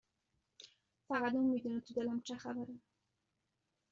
فقط 1.07 1.33
اون 1.33 1.45
میدونه 1.45 1.79
تو 1.81 1.93
دلم 1.93 2.21
چه 2.21 2.35
خبره 2.35 2.75